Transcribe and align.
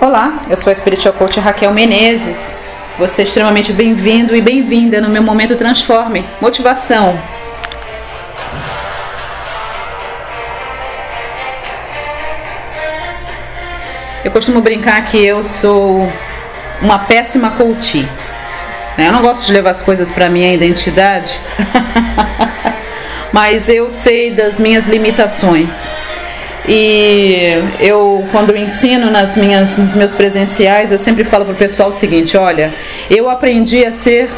Olá, 0.00 0.46
eu 0.48 0.56
sou 0.56 0.72
a 0.72 0.74
Spiritual 0.74 1.12
Coach 1.12 1.38
Raquel 1.38 1.74
Menezes. 1.74 2.56
Você 2.98 3.20
é 3.20 3.24
extremamente 3.26 3.70
bem-vindo 3.70 4.34
e 4.34 4.40
bem-vinda 4.40 4.98
no 4.98 5.10
meu 5.10 5.22
Momento 5.22 5.56
Transforme. 5.56 6.24
Motivação. 6.40 7.20
Eu 14.24 14.30
costumo 14.30 14.62
brincar 14.62 15.04
que 15.10 15.22
eu 15.22 15.44
sou 15.44 16.10
uma 16.80 17.00
péssima 17.00 17.50
coach. 17.50 18.08
Né? 18.96 19.08
Eu 19.08 19.12
não 19.12 19.20
gosto 19.20 19.44
de 19.44 19.52
levar 19.52 19.68
as 19.68 19.82
coisas 19.82 20.10
para 20.10 20.30
minha 20.30 20.50
identidade, 20.54 21.38
mas 23.34 23.68
eu 23.68 23.90
sei 23.90 24.30
das 24.30 24.58
minhas 24.58 24.86
limitações. 24.86 25.92
E 26.68 27.54
eu, 27.80 28.24
quando 28.30 28.56
ensino 28.56 29.10
nas 29.10 29.36
minhas, 29.36 29.78
nos 29.78 29.94
meus 29.94 30.12
presenciais, 30.12 30.92
eu 30.92 30.98
sempre 30.98 31.24
falo 31.24 31.44
para 31.44 31.54
o 31.54 31.56
pessoal 31.56 31.88
o 31.88 31.92
seguinte: 31.92 32.36
olha, 32.36 32.72
eu 33.08 33.28
aprendi 33.28 33.84
a 33.84 33.92
ser 33.92 34.30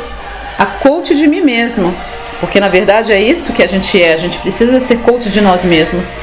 a 0.58 0.66
coach 0.66 1.14
de 1.14 1.26
mim 1.26 1.40
mesmo, 1.40 1.94
porque 2.40 2.60
na 2.60 2.68
verdade 2.68 3.12
é 3.12 3.20
isso 3.20 3.52
que 3.52 3.62
a 3.62 3.66
gente 3.66 4.00
é, 4.00 4.14
a 4.14 4.16
gente 4.16 4.38
precisa 4.38 4.78
ser 4.80 4.98
coach 4.98 5.28
de 5.30 5.40
nós 5.40 5.64
mesmos. 5.64 6.16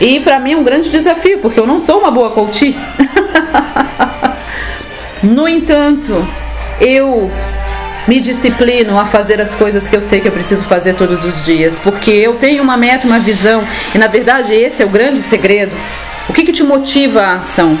E 0.00 0.18
para 0.20 0.40
mim 0.40 0.52
é 0.52 0.56
um 0.56 0.64
grande 0.64 0.90
desafio, 0.90 1.38
porque 1.38 1.60
eu 1.60 1.66
não 1.66 1.78
sou 1.78 2.00
uma 2.00 2.10
boa 2.10 2.30
coach. 2.30 2.76
no 5.22 5.46
entanto, 5.46 6.26
eu 6.80 7.30
me 8.06 8.20
disciplino 8.20 8.98
a 8.98 9.04
fazer 9.04 9.40
as 9.40 9.54
coisas 9.54 9.88
que 9.88 9.96
eu 9.96 10.02
sei 10.02 10.20
que 10.20 10.28
eu 10.28 10.32
preciso 10.32 10.64
fazer 10.64 10.94
todos 10.94 11.24
os 11.24 11.44
dias, 11.44 11.78
porque 11.78 12.10
eu 12.10 12.34
tenho 12.34 12.62
uma 12.62 12.76
meta, 12.76 13.06
uma 13.06 13.18
visão, 13.18 13.62
e 13.94 13.98
na 13.98 14.06
verdade 14.06 14.52
esse 14.52 14.82
é 14.82 14.86
o 14.86 14.88
grande 14.88 15.22
segredo. 15.22 15.74
O 16.28 16.32
que, 16.32 16.44
que 16.44 16.52
te 16.52 16.62
motiva 16.62 17.20
a 17.22 17.34
ação? 17.36 17.78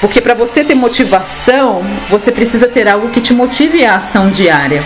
Porque 0.00 0.20
para 0.20 0.34
você 0.34 0.64
ter 0.64 0.74
motivação, 0.74 1.82
você 2.08 2.32
precisa 2.32 2.66
ter 2.66 2.88
algo 2.88 3.10
que 3.10 3.20
te 3.20 3.34
motive 3.34 3.84
a 3.84 3.96
ação 3.96 4.30
diária. 4.30 4.82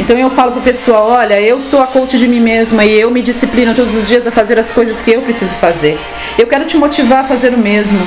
Então 0.00 0.18
eu 0.18 0.28
falo 0.28 0.52
pro 0.52 0.60
pessoal, 0.60 1.06
olha, 1.06 1.40
eu 1.40 1.60
sou 1.60 1.80
a 1.80 1.86
coach 1.86 2.18
de 2.18 2.26
mim 2.26 2.40
mesma 2.40 2.84
e 2.84 2.98
eu 2.98 3.10
me 3.12 3.22
disciplino 3.22 3.74
todos 3.74 3.94
os 3.94 4.08
dias 4.08 4.26
a 4.26 4.32
fazer 4.32 4.58
as 4.58 4.70
coisas 4.70 4.98
que 5.00 5.12
eu 5.12 5.22
preciso 5.22 5.52
fazer. 5.54 5.96
Eu 6.36 6.48
quero 6.48 6.64
te 6.64 6.76
motivar 6.76 7.20
a 7.20 7.28
fazer 7.28 7.54
o 7.54 7.58
mesmo. 7.58 8.04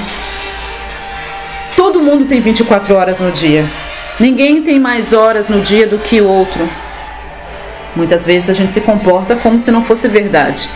Todo 1.78 2.02
mundo 2.02 2.26
tem 2.26 2.42
24 2.42 2.94
horas 2.94 3.22
no 3.22 3.32
dia. 3.32 3.64
Ninguém 4.20 4.64
tem 4.64 4.80
mais 4.80 5.14
horas 5.14 5.48
no 5.48 5.62
dia 5.62 5.86
do 5.86 6.00
que 6.00 6.20
o 6.20 6.28
outro. 6.28 6.68
Muitas 7.96 8.26
vezes 8.26 8.50
a 8.50 8.54
gente 8.54 8.74
se 8.74 8.82
comporta 8.82 9.36
como 9.36 9.60
se 9.60 9.72
não 9.72 9.84
fosse 9.84 10.08
verdade. 10.08 10.70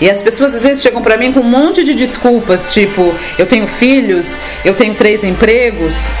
E 0.00 0.10
as 0.10 0.20
pessoas 0.20 0.54
às 0.54 0.62
vezes 0.62 0.82
chegam 0.82 1.00
para 1.00 1.16
mim 1.16 1.32
com 1.32 1.40
um 1.40 1.44
monte 1.44 1.84
de 1.84 1.94
desculpas, 1.94 2.72
tipo, 2.72 3.14
eu 3.38 3.46
tenho 3.46 3.66
filhos, 3.66 4.38
eu 4.64 4.74
tenho 4.74 4.94
três 4.94 5.22
empregos, 5.22 6.12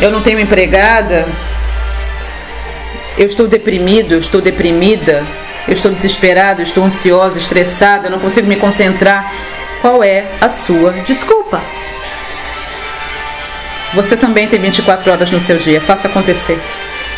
eu 0.00 0.10
não 0.10 0.20
tenho 0.20 0.40
empregada, 0.40 1.26
eu 3.16 3.26
estou 3.26 3.46
deprimido, 3.46 4.12
eu 4.12 4.18
estou 4.18 4.40
deprimida, 4.40 5.22
eu 5.68 5.74
estou 5.74 5.92
desesperado, 5.92 6.62
eu 6.62 6.64
estou 6.64 6.82
ansiosa, 6.82 7.38
estressada, 7.38 8.08
eu 8.08 8.10
não 8.10 8.18
consigo 8.18 8.48
me 8.48 8.56
concentrar. 8.56 9.32
Qual 9.80 10.02
é 10.02 10.24
a 10.40 10.48
sua 10.48 10.92
desculpa? 11.06 11.60
Você 13.94 14.16
também 14.16 14.46
tem 14.46 14.58
24 14.58 15.10
horas 15.10 15.30
no 15.30 15.40
seu 15.40 15.56
dia, 15.56 15.80
faça 15.80 16.08
acontecer. 16.08 16.60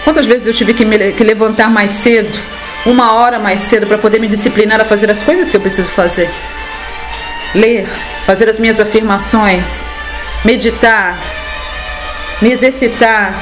Quantas 0.05 0.27
vezes 0.27 0.47
eu 0.47 0.55
tive 0.55 0.75
que 0.75 0.85
me 0.85 1.13
que 1.13 1.23
levantar 1.23 1.71
mais 1.71 1.93
cedo, 1.93 2.37
uma 2.87 3.15
hora 3.15 3.39
mais 3.39 3.61
cedo, 3.61 3.87
para 3.87 3.99
poder 3.99 4.19
me 4.19 4.27
disciplinar 4.27 4.81
a 4.81 4.85
fazer 4.85 5.11
as 5.11 5.21
coisas 5.21 5.49
que 5.49 5.57
eu 5.57 5.61
preciso 5.61 5.91
fazer? 5.91 6.31
Ler, 7.55 7.87
fazer 8.27 8.49
as 8.49 8.59
minhas 8.59 8.81
afirmações, 8.81 9.87
meditar, 10.45 11.19
me 12.41 12.51
exercitar, 12.51 13.35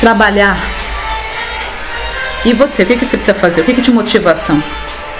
trabalhar. 0.00 0.56
E 2.44 2.52
você, 2.52 2.84
o 2.84 2.86
que, 2.86 2.96
que 2.96 3.04
você 3.04 3.16
precisa 3.16 3.38
fazer? 3.38 3.60
O 3.60 3.64
que, 3.64 3.74
que 3.74 3.82
te 3.82 3.90
motiva 3.90 4.30
a 4.30 4.32
ação? 4.32 4.62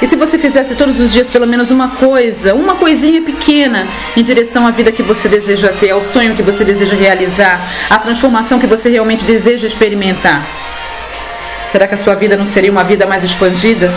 E 0.02 0.08
se 0.08 0.16
você 0.16 0.36
fizesse 0.36 0.74
todos 0.74 0.98
os 0.98 1.12
dias 1.12 1.30
pelo 1.30 1.46
menos 1.46 1.70
uma 1.70 1.90
coisa, 1.90 2.52
uma 2.54 2.74
coisinha 2.74 3.22
pequena 3.22 3.86
em 4.16 4.22
direção 4.24 4.66
à 4.66 4.72
vida 4.72 4.90
que 4.90 5.00
você 5.00 5.28
deseja 5.28 5.68
ter, 5.68 5.90
ao 5.90 6.02
sonho 6.02 6.34
que 6.34 6.42
você 6.42 6.64
deseja 6.64 6.96
realizar, 6.96 7.60
à 7.88 7.96
transformação 8.00 8.58
que 8.58 8.66
você 8.66 8.90
realmente 8.90 9.24
deseja 9.24 9.64
experimentar? 9.64 10.44
Será 11.68 11.86
que 11.86 11.94
a 11.94 11.96
sua 11.96 12.16
vida 12.16 12.36
não 12.36 12.46
seria 12.48 12.72
uma 12.72 12.82
vida 12.82 13.06
mais 13.06 13.22
expandida? 13.22 13.94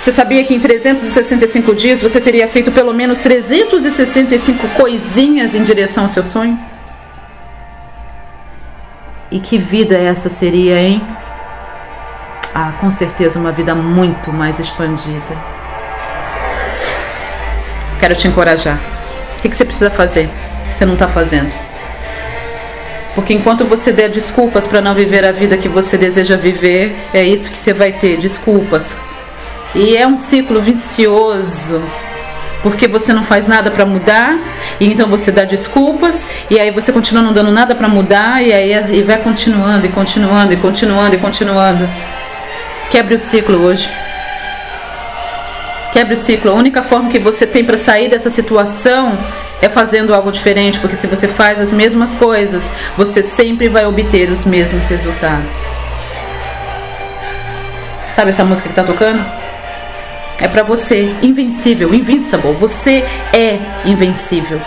Você 0.00 0.10
sabia 0.10 0.42
que 0.42 0.52
em 0.52 0.58
365 0.58 1.76
dias 1.76 2.02
você 2.02 2.20
teria 2.20 2.48
feito 2.48 2.72
pelo 2.72 2.92
menos 2.92 3.20
365 3.20 4.66
coisinhas 4.70 5.54
em 5.54 5.62
direção 5.62 6.02
ao 6.02 6.10
seu 6.10 6.24
sonho? 6.24 6.58
E 9.30 9.38
que 9.38 9.58
vida 9.58 9.96
essa 9.96 10.28
seria, 10.28 10.76
hein? 10.76 11.00
Ah, 12.54 12.72
com 12.80 12.90
certeza 12.90 13.38
uma 13.38 13.52
vida 13.52 13.74
muito 13.74 14.32
mais 14.32 14.58
expandida. 14.58 15.36
Quero 17.98 18.14
te 18.14 18.28
encorajar. 18.28 18.78
O 19.38 19.42
que 19.42 19.56
você 19.56 19.64
precisa 19.64 19.90
fazer 19.90 20.28
você 20.74 20.86
não 20.86 20.94
está 20.94 21.08
fazendo? 21.08 21.52
Porque 23.14 23.34
enquanto 23.34 23.64
você 23.66 23.92
der 23.92 24.08
desculpas 24.08 24.66
para 24.66 24.80
não 24.80 24.94
viver 24.94 25.24
a 25.24 25.32
vida 25.32 25.56
que 25.56 25.68
você 25.68 25.98
deseja 25.98 26.36
viver, 26.36 26.96
é 27.12 27.22
isso 27.22 27.50
que 27.50 27.58
você 27.58 27.72
vai 27.72 27.92
ter, 27.92 28.16
desculpas. 28.16 28.96
E 29.74 29.96
é 29.96 30.06
um 30.06 30.16
ciclo 30.16 30.60
vicioso, 30.60 31.82
porque 32.62 32.88
você 32.88 33.12
não 33.12 33.22
faz 33.22 33.46
nada 33.46 33.70
para 33.70 33.84
mudar, 33.84 34.38
e 34.80 34.86
então 34.86 35.08
você 35.08 35.30
dá 35.30 35.44
desculpas, 35.44 36.28
e 36.50 36.58
aí 36.58 36.70
você 36.70 36.90
continua 36.90 37.22
não 37.22 37.32
dando 37.32 37.50
nada 37.50 37.74
para 37.74 37.88
mudar, 37.88 38.42
e 38.42 38.52
aí 38.52 38.72
e 38.96 39.02
vai 39.02 39.18
continuando, 39.18 39.84
e 39.84 39.90
continuando, 39.90 40.52
e 40.54 40.56
continuando, 40.56 41.14
e 41.14 41.18
continuando. 41.18 41.88
Quebre 42.92 43.14
o 43.14 43.18
ciclo 43.18 43.64
hoje. 43.64 43.90
Quebre 45.94 46.12
o 46.12 46.16
ciclo. 46.18 46.50
A 46.50 46.54
única 46.54 46.82
forma 46.82 47.08
que 47.08 47.18
você 47.18 47.46
tem 47.46 47.64
para 47.64 47.78
sair 47.78 48.10
dessa 48.10 48.28
situação 48.28 49.18
é 49.62 49.68
fazendo 49.70 50.14
algo 50.14 50.30
diferente, 50.30 50.78
porque 50.78 50.94
se 50.94 51.06
você 51.06 51.26
faz 51.26 51.58
as 51.58 51.72
mesmas 51.72 52.12
coisas, 52.12 52.70
você 52.94 53.22
sempre 53.22 53.66
vai 53.70 53.86
obter 53.86 54.30
os 54.30 54.44
mesmos 54.44 54.88
resultados. 54.88 55.80
Sabe 58.12 58.28
essa 58.28 58.44
música 58.44 58.68
que 58.68 58.78
está 58.78 58.84
tocando? 58.84 59.24
É 60.38 60.46
para 60.46 60.62
você, 60.62 61.14
invencível, 61.22 61.94
invincible. 61.94 62.52
Você 62.60 63.06
é 63.32 63.58
invencível. 63.86 64.60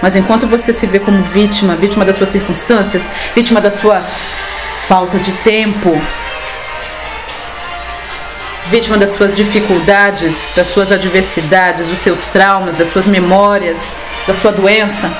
Mas 0.00 0.14
enquanto 0.14 0.46
você 0.46 0.72
se 0.72 0.86
vê 0.86 1.00
como 1.00 1.20
vítima, 1.24 1.74
vítima 1.74 2.04
das 2.04 2.14
suas 2.14 2.28
circunstâncias, 2.28 3.10
vítima 3.34 3.60
da 3.60 3.72
sua 3.72 4.00
falta 4.86 5.18
de 5.18 5.32
tempo, 5.38 6.00
vítima 8.70 8.96
das 8.96 9.10
suas 9.10 9.36
dificuldades, 9.36 10.52
das 10.56 10.68
suas 10.68 10.90
adversidades, 10.90 11.88
dos 11.88 11.98
seus 11.98 12.28
traumas, 12.28 12.78
das 12.78 12.88
suas 12.88 13.06
memórias, 13.06 13.94
da 14.26 14.34
sua 14.34 14.52
doença, 14.52 15.12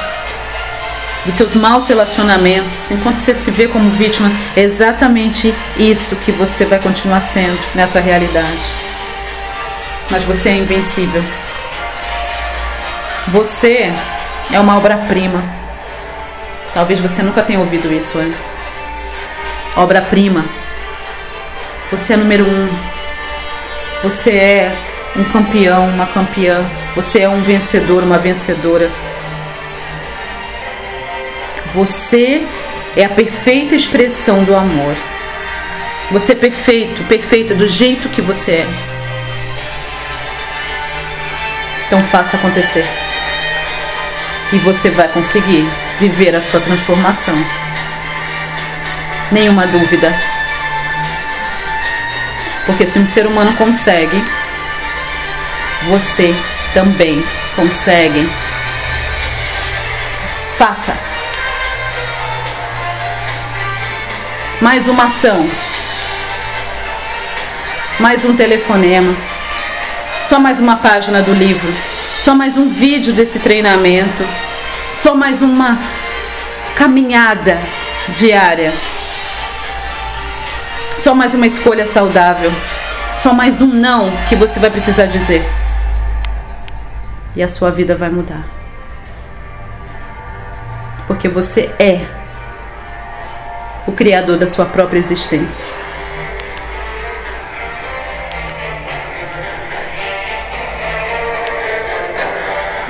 dos 1.25 1.35
seus 1.35 1.55
maus 1.55 1.87
relacionamentos. 1.89 2.91
Enquanto 2.91 3.19
você 3.19 3.35
se 3.35 3.51
vê 3.51 3.69
como 3.69 3.91
vítima, 3.91 4.31
é 4.57 4.63
exatamente 4.63 5.55
isso 5.77 6.17
que 6.17 6.33
você 6.33 6.65
vai 6.65 6.79
continuar 6.79 7.21
sendo 7.21 7.59
nessa 7.75 8.01
realidade. 8.01 8.59
Mas 10.11 10.25
você 10.25 10.51
é 10.51 10.57
invencível. 10.57 11.23
Você 13.29 13.93
é 14.53 14.61
uma 14.61 14.77
obra-prima. 14.77 15.43
Talvez 16.73 17.01
você 17.01 17.23
nunca 17.23 17.43
tenha 17.43 17.61
ouvido 17.61 17.93
isso 17.93 18.19
antes. 18.19 18.53
Obra-prima. 19.77 20.45
Você 21.91 22.15
é 22.15 22.17
número 22.17 22.45
um 22.45 22.94
você 24.05 24.33
é 24.33 24.77
um 25.17 25.25
campeão, 25.25 25.89
uma 25.89 26.05
campeã. 26.05 26.63
Você 26.95 27.21
é 27.21 27.29
um 27.29 27.41
vencedor, 27.41 28.03
uma 28.03 28.19
vencedora. 28.19 28.91
Você 31.75 32.47
é 32.95 33.07
a 33.07 33.09
perfeita 33.09 33.75
expressão 33.75 34.45
do 34.45 34.55
amor. 34.55 34.95
Você 36.11 36.33
é 36.33 36.35
perfeito, 36.35 37.03
perfeita 37.05 37.55
do 37.55 37.67
jeito 37.67 38.11
que 38.11 38.21
você 38.21 38.57
é. 38.57 38.67
Então 41.87 42.01
faça 42.05 42.37
acontecer. 42.37 42.85
E 44.53 44.59
você 44.59 44.91
vai 44.91 45.09
conseguir 45.09 45.67
viver 45.99 46.37
a 46.37 46.43
sua 46.43 46.61
transformação. 46.61 47.35
Nenhuma 49.33 49.67
dúvida. 49.67 50.15
Porque 52.67 52.87
se 52.87 52.99
um 52.99 53.07
ser 53.07 53.27
humano 53.27 53.55
consegue, 53.57 54.23
você 55.89 56.35
também 56.73 57.23
consegue. 57.55 58.29
Faça. 60.57 60.97
Mais 64.61 64.89
uma 64.89 65.05
ação. 65.05 65.49
Mais 68.01 68.25
um 68.25 68.35
telefonema. 68.35 69.15
Só 70.27 70.39
mais 70.39 70.59
uma 70.59 70.77
página 70.77 71.21
do 71.21 71.35
livro. 71.35 71.73
Só 72.19 72.35
mais 72.35 72.57
um 72.57 72.71
vídeo 72.71 73.13
desse 73.13 73.41
treinamento. 73.41 74.27
Só 74.95 75.15
mais 75.15 75.43
uma 75.43 75.79
caminhada 76.77 77.59
diária. 78.17 78.73
Só 81.05 81.15
mais 81.15 81.35
uma 81.35 81.47
escolha 81.47 81.85
saudável. 81.85 82.51
Só 83.15 83.35
mais 83.35 83.61
um 83.61 83.67
não 83.67 84.11
que 84.27 84.35
você 84.35 84.59
vai 84.59 84.71
precisar 84.71 85.05
dizer. 85.05 85.45
E 87.37 87.43
a 87.43 87.47
sua 87.47 87.71
vida 87.71 87.95
vai 87.95 88.09
mudar. 88.09 88.43
Porque 91.07 91.29
você 91.29 91.71
é 91.79 92.07
o 93.87 93.93
criador 93.93 94.39
da 94.39 94.47
sua 94.47 94.65
própria 94.65 94.99
existência. 94.99 95.63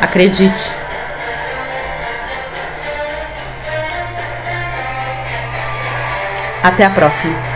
Acredite. 0.00 0.70
Até 6.62 6.84
a 6.84 6.90
próxima. 6.90 7.53